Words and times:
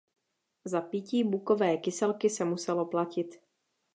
Za 0.65 0.81
pití 0.81 1.23
„Bukové 1.23 1.77
kyselky“ 1.77 2.29
se 2.29 2.45
muselo 2.45 2.85
platit. 2.85 3.39